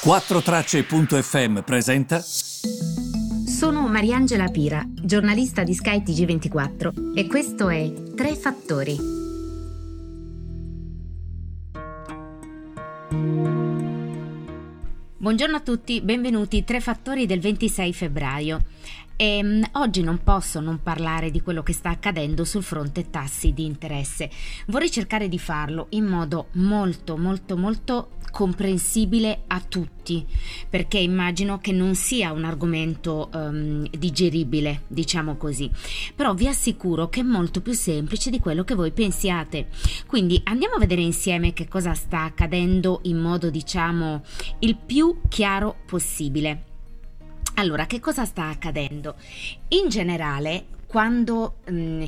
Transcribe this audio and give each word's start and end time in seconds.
4Tracce.fm 0.00 1.62
presenta. 1.62 2.20
Sono 2.20 3.88
Mariangela 3.88 4.46
Pira, 4.46 4.84
giornalista 4.88 5.64
di 5.64 5.74
Sky 5.74 6.02
TG24 6.04 7.16
e 7.16 7.26
questo 7.26 7.68
è 7.68 7.92
Tre 8.14 8.36
Fattori. 8.36 8.96
Buongiorno 15.16 15.56
a 15.56 15.60
tutti, 15.60 16.00
benvenuti 16.00 16.62
Tre 16.62 16.80
Fattori 16.80 17.26
del 17.26 17.40
26 17.40 17.92
febbraio. 17.92 18.62
E, 19.20 19.40
um, 19.42 19.64
oggi 19.72 20.00
non 20.02 20.22
posso 20.22 20.60
non 20.60 20.80
parlare 20.80 21.32
di 21.32 21.40
quello 21.40 21.64
che 21.64 21.72
sta 21.72 21.90
accadendo 21.90 22.44
sul 22.44 22.62
fronte 22.62 23.10
tassi 23.10 23.52
di 23.52 23.64
interesse. 23.64 24.30
Vorrei 24.68 24.92
cercare 24.92 25.26
di 25.28 25.40
farlo 25.40 25.86
in 25.90 26.04
modo 26.04 26.50
molto 26.52 27.16
molto 27.16 27.56
molto 27.56 28.10
comprensibile 28.30 29.42
a 29.48 29.60
tutti, 29.60 30.24
perché 30.68 30.98
immagino 30.98 31.58
che 31.58 31.72
non 31.72 31.96
sia 31.96 32.30
un 32.30 32.44
argomento 32.44 33.28
um, 33.32 33.88
digeribile, 33.90 34.82
diciamo 34.86 35.36
così. 35.36 35.68
Però 36.14 36.32
vi 36.34 36.46
assicuro 36.46 37.08
che 37.08 37.20
è 37.20 37.24
molto 37.24 37.60
più 37.60 37.72
semplice 37.72 38.30
di 38.30 38.38
quello 38.38 38.62
che 38.62 38.76
voi 38.76 38.92
pensiate. 38.92 39.66
Quindi 40.06 40.40
andiamo 40.44 40.76
a 40.76 40.78
vedere 40.78 41.00
insieme 41.00 41.52
che 41.52 41.66
cosa 41.66 41.92
sta 41.94 42.22
accadendo 42.22 43.00
in 43.04 43.16
modo, 43.16 43.50
diciamo, 43.50 44.22
il 44.60 44.76
più 44.76 45.22
chiaro 45.28 45.74
possibile. 45.86 46.67
Allora, 47.58 47.86
che 47.86 47.98
cosa 47.98 48.24
sta 48.24 48.44
accadendo? 48.44 49.16
In 49.70 49.88
generale, 49.88 50.66
quando 50.86 51.56
mh, 51.68 51.74
mm, 51.74 52.04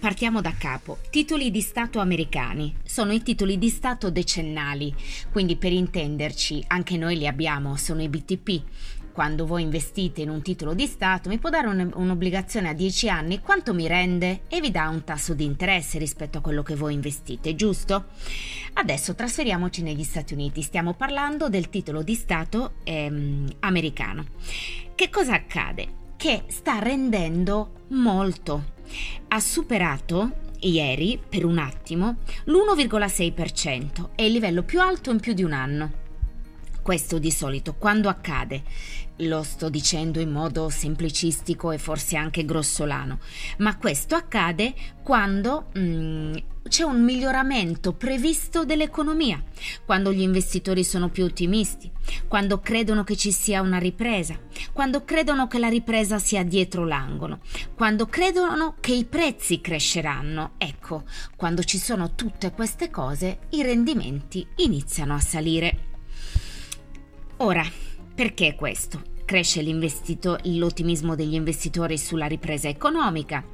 partiamo 0.00 0.40
da 0.40 0.54
capo, 0.58 0.96
titoli 1.10 1.50
di 1.50 1.60
Stato 1.60 1.98
americani 1.98 2.74
sono 2.82 3.12
i 3.12 3.22
titoli 3.22 3.58
di 3.58 3.68
Stato 3.68 4.10
decennali, 4.10 4.94
quindi 5.30 5.56
per 5.56 5.72
intenderci 5.72 6.64
anche 6.68 6.96
noi 6.96 7.18
li 7.18 7.26
abbiamo, 7.26 7.76
sono 7.76 8.00
i 8.00 8.08
BTP. 8.08 8.62
Quando 9.12 9.44
voi 9.44 9.62
investite 9.62 10.22
in 10.22 10.30
un 10.30 10.40
titolo 10.40 10.72
di 10.72 10.86
Stato 10.86 11.28
mi 11.28 11.38
può 11.38 11.50
dare 11.50 11.68
un, 11.68 11.90
un'obbligazione 11.94 12.70
a 12.70 12.72
10 12.72 13.08
anni, 13.10 13.40
quanto 13.40 13.74
mi 13.74 13.86
rende? 13.86 14.42
E 14.48 14.60
vi 14.60 14.70
dà 14.70 14.88
un 14.88 15.04
tasso 15.04 15.34
di 15.34 15.44
interesse 15.44 15.98
rispetto 15.98 16.38
a 16.38 16.40
quello 16.40 16.62
che 16.62 16.74
voi 16.74 16.94
investite, 16.94 17.54
giusto? 17.54 18.06
Adesso 18.72 19.14
trasferiamoci 19.14 19.82
negli 19.82 20.02
Stati 20.02 20.32
Uniti, 20.32 20.62
stiamo 20.62 20.94
parlando 20.94 21.50
del 21.50 21.68
titolo 21.68 22.02
di 22.02 22.14
Stato 22.14 22.76
ehm, 22.84 23.56
americano. 23.60 24.24
Che 24.94 25.10
cosa 25.10 25.34
accade? 25.34 25.88
Che 26.16 26.44
sta 26.46 26.78
rendendo 26.78 27.84
molto. 27.88 28.70
Ha 29.28 29.40
superato 29.40 30.50
ieri, 30.60 31.20
per 31.28 31.44
un 31.44 31.58
attimo, 31.58 32.16
l'1,6%, 32.44 34.10
è 34.14 34.22
il 34.22 34.32
livello 34.32 34.62
più 34.62 34.80
alto 34.80 35.10
in 35.10 35.20
più 35.20 35.32
di 35.34 35.42
un 35.42 35.52
anno. 35.52 36.00
Questo 36.82 37.20
di 37.20 37.30
solito 37.30 37.74
quando 37.74 38.08
accade? 38.08 38.62
Lo 39.18 39.44
sto 39.44 39.68
dicendo 39.68 40.18
in 40.18 40.32
modo 40.32 40.68
semplicistico 40.68 41.70
e 41.70 41.78
forse 41.78 42.16
anche 42.16 42.44
grossolano, 42.44 43.20
ma 43.58 43.76
questo 43.76 44.16
accade 44.16 44.74
quando 45.00 45.68
mm, 45.78 46.34
c'è 46.68 46.82
un 46.82 47.04
miglioramento 47.04 47.92
previsto 47.92 48.64
dell'economia, 48.64 49.40
quando 49.84 50.12
gli 50.12 50.22
investitori 50.22 50.82
sono 50.82 51.08
più 51.08 51.22
ottimisti, 51.22 51.88
quando 52.26 52.58
credono 52.58 53.04
che 53.04 53.14
ci 53.16 53.30
sia 53.30 53.60
una 53.60 53.78
ripresa, 53.78 54.36
quando 54.72 55.04
credono 55.04 55.46
che 55.46 55.60
la 55.60 55.68
ripresa 55.68 56.18
sia 56.18 56.42
dietro 56.42 56.84
l'angolo, 56.84 57.38
quando 57.76 58.06
credono 58.06 58.74
che 58.80 58.92
i 58.92 59.04
prezzi 59.04 59.60
cresceranno. 59.60 60.54
Ecco, 60.58 61.04
quando 61.36 61.62
ci 61.62 61.78
sono 61.78 62.16
tutte 62.16 62.50
queste 62.50 62.90
cose, 62.90 63.40
i 63.50 63.62
rendimenti 63.62 64.44
iniziano 64.56 65.14
a 65.14 65.20
salire. 65.20 65.90
Ora, 67.38 67.64
perché 68.14 68.54
questo? 68.54 69.02
Cresce 69.24 69.62
l'ottimismo 69.62 71.14
degli 71.14 71.34
investitori 71.34 71.98
sulla 71.98 72.26
ripresa 72.26 72.68
economica, 72.68 73.44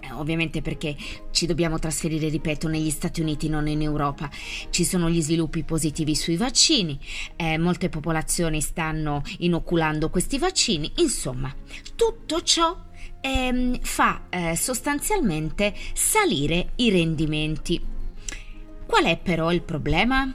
eh, 0.00 0.12
ovviamente 0.12 0.62
perché 0.62 0.96
ci 1.30 1.46
dobbiamo 1.46 1.78
trasferire, 1.78 2.28
ripeto, 2.28 2.68
negli 2.68 2.90
Stati 2.90 3.20
Uniti, 3.20 3.48
non 3.48 3.68
in 3.68 3.82
Europa. 3.82 4.30
Ci 4.70 4.84
sono 4.84 5.10
gli 5.10 5.20
sviluppi 5.20 5.62
positivi 5.62 6.14
sui 6.14 6.36
vaccini, 6.36 6.98
eh, 7.36 7.58
molte 7.58 7.88
popolazioni 7.88 8.60
stanno 8.60 9.22
inoculando 9.38 10.10
questi 10.10 10.38
vaccini, 10.38 10.90
insomma, 10.96 11.54
tutto 11.94 12.42
ciò 12.42 12.76
eh, 13.20 13.78
fa 13.82 14.22
eh, 14.30 14.56
sostanzialmente 14.56 15.74
salire 15.92 16.70
i 16.76 16.90
rendimenti. 16.90 17.80
Qual 18.86 19.04
è 19.04 19.18
però 19.18 19.52
il 19.52 19.62
problema? 19.62 20.34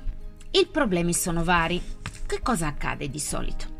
I 0.51 0.67
problemi 0.67 1.13
sono 1.13 1.43
vari. 1.43 1.81
Che 2.27 2.41
cosa 2.41 2.67
accade 2.67 3.07
di 3.09 3.19
solito? 3.19 3.73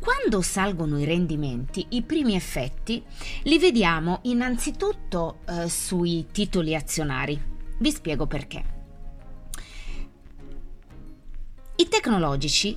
Quando 0.00 0.42
salgono 0.42 0.98
i 0.98 1.04
rendimenti, 1.04 1.86
i 1.90 2.02
primi 2.02 2.34
effetti 2.34 3.02
li 3.44 3.58
vediamo 3.58 4.18
innanzitutto 4.22 5.38
eh, 5.46 5.68
sui 5.68 6.26
titoli 6.30 6.74
azionari. 6.74 7.40
Vi 7.78 7.90
spiego 7.90 8.26
perché. 8.26 8.64
I 11.76 11.88
tecnologici, 11.88 12.76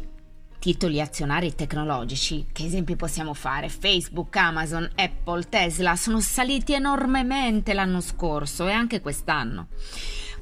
titoli 0.59 1.01
azionari 1.01 1.55
tecnologici, 1.55 2.45
che 2.51 2.65
esempi 2.65 2.95
possiamo 2.95 3.33
fare? 3.33 3.69
Facebook, 3.69 4.35
Amazon, 4.35 4.89
Apple, 4.95 5.49
Tesla 5.49 5.95
sono 5.95 6.19
saliti 6.19 6.73
enormemente 6.73 7.73
l'anno 7.73 8.01
scorso 8.01 8.67
e 8.67 8.71
anche 8.71 9.01
quest'anno. 9.01 9.67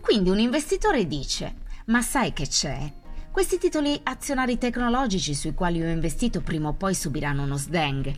Quindi 0.02 0.30
un 0.30 0.40
investitore 0.40 1.08
dice, 1.08 1.56
ma 1.86 2.02
sai 2.02 2.34
che 2.34 2.48
c'è? 2.48 3.04
Questi 3.36 3.58
titoli 3.58 4.00
azionari 4.04 4.58
tecnologici 4.58 5.34
sui 5.34 5.54
quali 5.54 5.82
ho 5.82 5.90
investito 5.90 6.40
prima 6.40 6.70
o 6.70 6.74
poi 6.74 6.96
subiranno 6.96 7.44
uno 7.44 7.58
sdeng. 7.58 8.18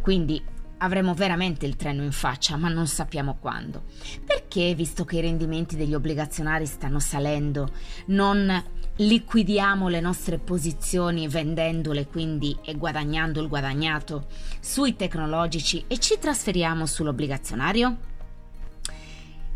Quindi 0.00 0.42
avremo 0.78 1.12
veramente 1.12 1.66
il 1.66 1.76
treno 1.76 2.02
in 2.02 2.12
faccia, 2.12 2.56
ma 2.56 2.70
non 2.70 2.86
sappiamo 2.86 3.36
quando. 3.38 3.82
Perché, 4.24 4.74
visto 4.74 5.04
che 5.04 5.18
i 5.18 5.20
rendimenti 5.20 5.76
degli 5.76 5.92
obbligazionari 5.92 6.64
stanno 6.64 6.98
salendo, 6.98 7.72
non 8.06 8.64
liquidiamo 8.96 9.88
le 9.88 10.00
nostre 10.00 10.38
posizioni 10.38 11.28
vendendole 11.28 12.06
quindi 12.06 12.56
e 12.64 12.74
guadagnando 12.74 13.42
il 13.42 13.48
guadagnato 13.48 14.28
sui 14.60 14.96
tecnologici 14.96 15.84
e 15.86 15.98
ci 15.98 16.18
trasferiamo 16.18 16.86
sull'obbligazionario? 16.86 18.12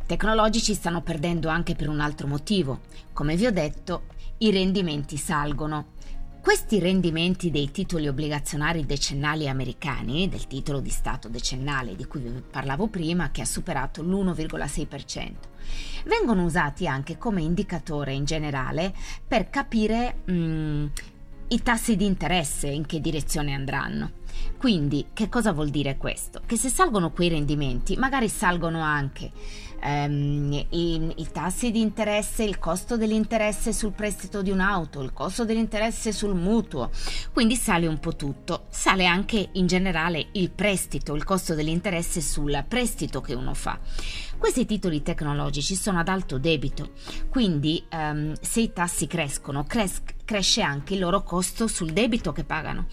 tecnologici 0.09 0.73
stanno 0.73 1.03
perdendo 1.03 1.49
anche 1.49 1.75
per 1.75 1.91
un 1.91 2.01
altro 2.01 2.27
motivo. 2.27 2.81
Come 3.13 3.37
vi 3.37 3.45
ho 3.45 3.53
detto, 3.53 4.05
i 4.39 4.51
rendimenti 4.51 5.17
salgono. 5.17 5.97
Questi 6.41 6.79
rendimenti 6.79 7.51
dei 7.51 7.71
titoli 7.71 8.07
obbligazionari 8.07 8.87
decennali 8.87 9.49
americani, 9.49 10.29
del 10.29 10.47
titolo 10.47 10.81
di 10.81 10.91
Stato 10.91 11.29
decennale 11.29 11.97
di 11.97 12.07
cui 12.07 12.21
vi 12.21 12.43
parlavo 12.49 12.87
prima, 12.87 13.31
che 13.31 13.43
ha 13.43 13.45
superato 13.45 14.03
l'1,6%, 14.03 15.33
vengono 16.07 16.45
usati 16.45 16.87
anche 16.87 17.19
come 17.19 17.43
indicatore 17.43 18.13
in 18.13 18.25
generale 18.25 18.95
per 19.27 19.51
capire 19.51 20.21
mh, 20.25 20.33
mm, 20.33 20.87
i 21.49 21.63
tassi 21.63 21.97
di 21.97 22.07
interesse 22.07 22.69
in 22.69 22.87
che 22.87 23.01
direzione 23.01 23.53
andranno. 23.55 24.13
Quindi, 24.57 25.07
che 25.13 25.29
cosa 25.29 25.53
vuol 25.53 25.71
dire 25.71 25.97
questo? 25.97 26.41
Che 26.47 26.57
se 26.57 26.69
salgono 26.69 27.11
quei 27.11 27.29
rendimenti, 27.29 27.97
magari 27.97 28.29
salgono 28.29 28.81
anche 28.81 29.33
ehm, 29.81 30.53
i, 30.71 31.13
i, 31.17 31.29
tassi 31.33 31.71
di 31.71 31.81
interesse, 31.81 32.43
il 32.43 32.59
costo 32.59 32.97
dell'interesse 32.97 33.73
sul 33.73 33.93
prestito 33.93 34.43
di 34.43 34.51
un'auto, 34.51 35.01
il 35.01 35.13
costo 35.13 35.45
dell'interesse 35.45 36.13
sul 36.13 36.35
mutuo, 36.35 36.91
quindi 37.33 37.57
sale 37.57 37.87
un 37.87 37.99
po' 37.99 38.17
tutto. 38.17 38.67
Sale 38.71 39.07
anche 39.07 39.49
in 39.53 39.67
generale 39.67 40.29
il 40.33 40.51
prestito, 40.51 41.15
il 41.15 41.25
costo 41.25 41.55
dell'interesse 41.55 42.21
sul 42.21 42.65
prestito 42.67 43.21
che 43.21 43.35
uno 43.35 43.55
fa. 43.55 43.79
Questi 44.39 44.67
titoli 44.67 45.03
tecnologici 45.03 45.75
sono 45.75 45.99
ad 45.99 46.09
alto 46.09 46.39
debito, 46.39 46.91
quindi 47.29 47.85
ehm, 47.89 48.35
se 48.41 48.61
i 48.61 48.73
tassi 48.73 49.09
crescono, 49.09 49.65
cres- 49.65 50.03
cresce 50.25 50.63
anche 50.63 50.95
il 50.95 51.01
loro 51.01 51.23
costo 51.23 51.67
sul 51.67 51.93
debito 51.93 52.33
che 52.33 52.45
pagano. 52.45 52.87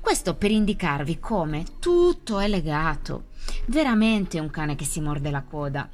Questo 0.00 0.34
per 0.34 0.50
indicarvi 0.50 1.18
come 1.20 1.64
tutto 1.78 2.40
è 2.40 2.48
legato. 2.48 3.26
Veramente 3.66 4.40
un 4.40 4.50
cane 4.50 4.74
che 4.74 4.84
si 4.84 5.00
morde 5.00 5.30
la 5.30 5.42
coda. 5.42 5.88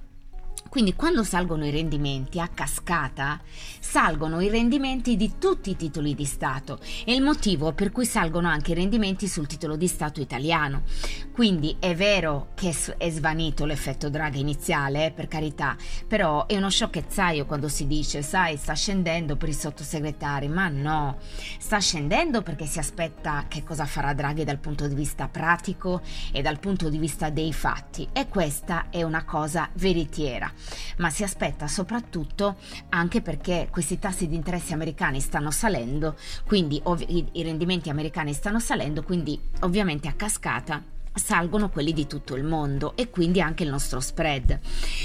Quindi 0.74 0.96
quando 0.96 1.22
salgono 1.22 1.64
i 1.64 1.70
rendimenti 1.70 2.40
a 2.40 2.48
cascata, 2.48 3.40
salgono 3.78 4.40
i 4.40 4.48
rendimenti 4.48 5.14
di 5.14 5.34
tutti 5.38 5.70
i 5.70 5.76
titoli 5.76 6.16
di 6.16 6.24
Stato 6.24 6.80
e 7.04 7.14
il 7.14 7.22
motivo 7.22 7.72
per 7.72 7.92
cui 7.92 8.04
salgono 8.04 8.48
anche 8.48 8.72
i 8.72 8.74
rendimenti 8.74 9.28
sul 9.28 9.46
titolo 9.46 9.76
di 9.76 9.86
Stato 9.86 10.20
italiano. 10.20 10.82
Quindi 11.30 11.76
è 11.78 11.94
vero 11.94 12.48
che 12.54 12.74
è 12.96 13.08
svanito 13.08 13.64
l'effetto 13.66 14.10
Draghi 14.10 14.40
iniziale, 14.40 15.06
eh, 15.06 15.10
per 15.12 15.28
carità, 15.28 15.76
però 16.08 16.46
è 16.46 16.56
uno 16.56 16.70
sciocchezzaio 16.70 17.46
quando 17.46 17.68
si 17.68 17.86
dice, 17.86 18.22
sai, 18.22 18.56
sta 18.56 18.72
scendendo 18.72 19.36
per 19.36 19.50
i 19.50 19.54
sottosegretari, 19.54 20.48
ma 20.48 20.66
no, 20.66 21.18
sta 21.58 21.78
scendendo 21.78 22.42
perché 22.42 22.66
si 22.66 22.80
aspetta 22.80 23.44
che 23.46 23.62
cosa 23.62 23.86
farà 23.86 24.12
Draghi 24.12 24.42
dal 24.42 24.58
punto 24.58 24.88
di 24.88 24.94
vista 24.96 25.28
pratico 25.28 26.02
e 26.32 26.42
dal 26.42 26.58
punto 26.58 26.88
di 26.88 26.98
vista 26.98 27.30
dei 27.30 27.52
fatti 27.52 28.08
e 28.12 28.26
questa 28.26 28.86
è 28.90 29.04
una 29.04 29.22
cosa 29.24 29.68
veritiera. 29.74 30.52
Ma 30.98 31.10
si 31.10 31.22
aspetta 31.22 31.66
soprattutto 31.68 32.56
anche 32.90 33.20
perché 33.20 33.68
questi 33.70 33.98
tassi 33.98 34.28
di 34.28 34.34
interessi 34.34 34.72
americani 34.72 35.20
stanno 35.20 35.50
salendo, 35.50 36.16
quindi 36.46 36.80
ov- 36.84 37.04
i 37.08 37.42
rendimenti 37.42 37.90
americani 37.90 38.32
stanno 38.32 38.60
salendo, 38.60 39.02
quindi 39.02 39.40
ovviamente 39.60 40.08
a 40.08 40.12
cascata 40.12 40.93
salgono 41.14 41.70
quelli 41.70 41.92
di 41.92 42.06
tutto 42.06 42.34
il 42.34 42.44
mondo 42.44 42.96
e 42.96 43.10
quindi 43.10 43.40
anche 43.40 43.62
il 43.62 43.70
nostro 43.70 44.00
spread. 44.00 44.58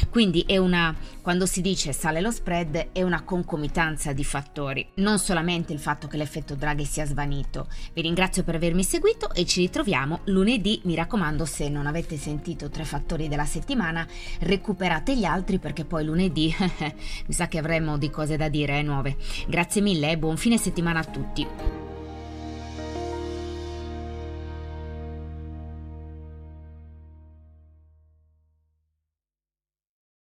Quindi 0.10 0.44
è 0.48 0.58
una, 0.58 0.96
quando 1.22 1.46
si 1.46 1.62
dice 1.62 1.94
sale 1.94 2.22
lo 2.22 2.32
spread, 2.32 2.90
è 2.92 3.04
una 3.04 3.24
concomitanza 3.24 4.12
di 4.14 4.24
fattori, 4.24 4.88
non 4.96 5.20
solamente 5.20 5.74
il 5.74 5.80
fatto 5.80 6.08
che 6.08 6.18
l'effetto 6.18 6.56
Draghi 6.56 6.86
sia 6.86 7.06
svanito. 7.06 7.68
Vi 7.94 8.02
ringrazio 8.02 8.44
per 8.44 8.56
avermi 8.56 8.84
seguito 8.84 9.34
e 9.34 9.46
ci 9.46 9.62
ritroviamo 9.62 10.22
lunedì. 10.26 10.82
Mi 10.84 10.96
raccomando, 10.96 11.46
se 11.46 11.70
non 11.70 11.88
avete 11.88 12.18
sentito 12.18 12.70
tre 12.70 12.86
fattori 12.86 13.28
della 13.28 13.46
settimana, 13.46 14.08
recuperate 14.40 15.16
gli 15.16 15.26
altri 15.26 15.60
perché 15.60 15.86
poi 15.86 16.06
lunedì 16.06 16.54
mi 16.60 17.34
sa 17.34 17.48
che 17.48 17.58
avremo 17.58 17.98
di 17.98 18.10
cose 18.10 18.38
da 18.38 18.50
dire 18.50 18.80
eh, 18.80 18.84
nuove. 18.84 19.18
Grazie 19.48 19.82
mille 19.82 20.12
e 20.12 20.18
buon 20.18 20.38
fine 20.38 20.58
settimana 20.58 21.00
a 21.00 21.06
tutti. 21.06 21.79